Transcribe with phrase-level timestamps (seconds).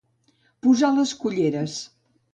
[0.67, 1.77] Posar les colleres.